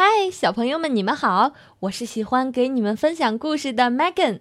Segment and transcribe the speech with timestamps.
[0.00, 1.54] 嗨，小朋友们，你们好！
[1.80, 4.38] 我是喜欢给你们分享故事的 Megan。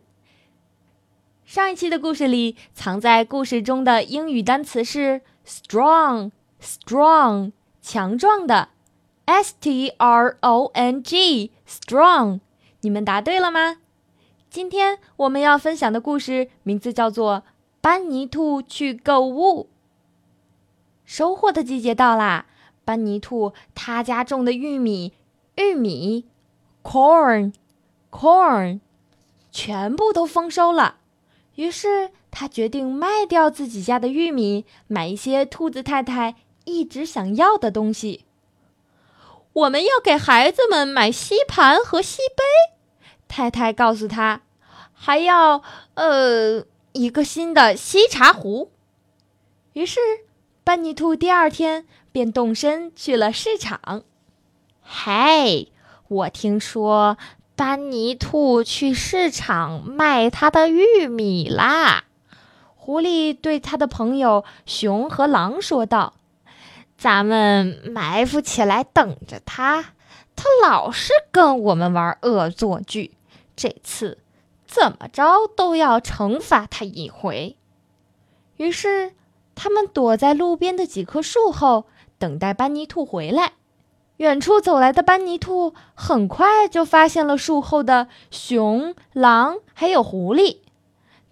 [1.45, 8.69] 上一期的故事里，藏在故事中的英语单词是 strong，strong，强壮的
[9.25, 12.41] ，s t r o n g，strong。
[12.81, 13.77] 你们答对了吗？
[14.51, 17.37] 今天我们要分享的故事名字叫做
[17.81, 19.63] 《班尼兔去购物》。
[21.03, 22.45] 收获的季节到啦！
[22.85, 25.13] 班尼兔他家种的玉米。
[25.57, 26.25] 玉米
[26.83, 28.79] ，corn，corn，
[29.51, 30.97] 全部都丰收了。
[31.55, 36.35] 于是他决定卖掉自己家的玉米，买一些兔子太太
[36.65, 38.25] 一直想要的东西。
[39.53, 42.43] 我们要给孩子们买吸盘和吸杯，
[43.27, 44.43] 太太告诉他，
[44.93, 45.63] 还要
[45.95, 48.69] 呃一个新的吸茶壶。
[49.73, 49.99] 于是
[50.63, 54.03] 班尼兔第二天便动身去了市场。
[54.89, 55.73] 嘿，
[56.07, 57.17] 我听说
[57.57, 62.05] 班尼兔去市场卖他的玉米啦。
[62.73, 66.13] 狐狸对他的朋友熊和狼说道
[66.97, 69.93] ：“咱们埋伏起来等着他，
[70.37, 73.11] 他老是跟我们玩恶作剧，
[73.57, 74.19] 这次
[74.65, 77.57] 怎么着都要惩罚他一回。”
[78.55, 79.11] 于是，
[79.53, 83.51] 他们躲在路边的几棵树后，等待班尼兔回来。
[84.17, 90.59] 远处走来的班尼兔很快就发现了树后的熊、狼还有狐狸。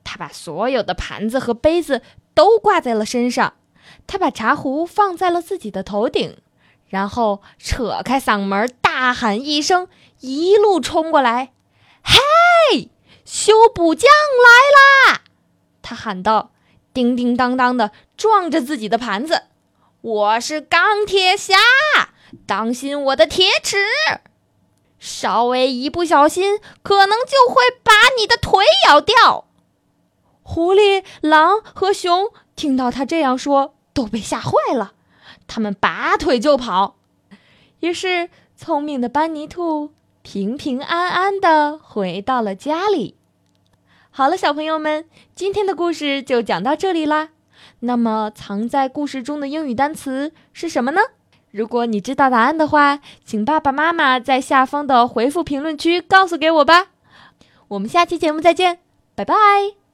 [0.03, 2.03] 他把所有的盘子和杯子
[2.36, 3.53] 都挂在了身上，
[4.06, 6.38] 他把茶壶放在了自己的头顶，
[6.88, 9.88] 然后扯开嗓门大喊一声，
[10.19, 11.53] 一路冲过来
[12.06, 12.91] ：“嘿，
[13.25, 15.22] 修补匠来啦！”
[15.81, 16.52] 他喊道，
[16.94, 19.45] 叮叮当当的撞着自己的盘子
[20.02, 21.56] ：“我是钢铁侠！”
[22.45, 23.77] 当心我的铁齿！
[24.97, 29.45] 稍微一不小心，可能就会把你的腿咬掉。
[30.41, 34.94] 狐狸、狼和熊听到他这样说，都被吓坏了，
[35.47, 36.95] 他们拔腿就跑。
[37.81, 39.91] 于是，聪明的班尼兔
[40.23, 43.16] 平平安安的回到了家里。
[44.09, 47.29] 好了，小朋友们，今天的故事就讲到这里啦。
[47.81, 51.01] 那么，藏在故事中的英语单词是什么呢？
[51.55, 56.88] 如果你知道答案的话，请爸爸妈妈在下方的回复评论区告诉给我吧。
[57.69, 58.79] 我们下期节目再见，
[59.16, 59.84] 拜拜。